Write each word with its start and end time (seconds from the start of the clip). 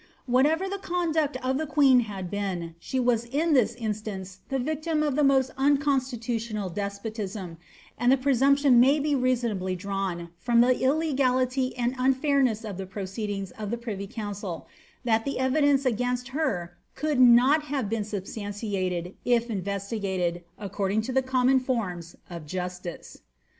Whatever 0.25 0.67
the 0.67 0.79
conduct 0.79 1.37
of 1.45 1.59
the 1.59 1.67
queen 1.67 1.99
had 1.99 2.31
been, 2.31 2.73
she 2.79 2.99
was 2.99 3.25
in 3.25 3.53
thit 3.53 3.75
instance 3.77 4.39
the 4.49 4.57
victim 4.57 5.03
of 5.03 5.15
the 5.15 5.23
most 5.23 5.51
unconstitutional 5.59 6.71
despotism, 6.71 7.57
and 7.99 8.11
the 8.11 8.17
pre 8.17 8.33
sumption 8.33 8.77
may 8.77 8.97
be 8.99 9.13
reasonably 9.13 9.75
drawn, 9.75 10.29
from 10.39 10.61
the 10.61 10.79
illegality 10.81 11.77
and 11.77 11.95
uniainiea 11.97 12.67
of 12.67 12.77
the 12.77 12.87
proceedings 12.87 13.51
of 13.51 13.69
the 13.69 13.77
privy 13.77 14.07
council, 14.07 14.65
that 15.03 15.23
the 15.23 15.37
evidence 15.37 15.85
against 15.85 16.29
her 16.29 16.75
could 16.95 17.19
not 17.19 17.65
have 17.65 17.87
been 17.87 18.03
substantiated, 18.03 19.13
if 19.23 19.51
investigated, 19.51 20.43
according 20.57 21.03
to 21.03 21.11
the 21.13 21.21
com 21.21 21.45
mon 21.45 21.59
forms 21.59 22.15
of 22.27 22.47
justice. 22.47 23.19